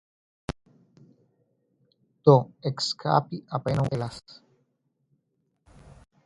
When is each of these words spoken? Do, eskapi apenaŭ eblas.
Do, 2.29 2.33
eskapi 2.71 3.41
apenaŭ 3.59 3.87
eblas. 3.99 4.19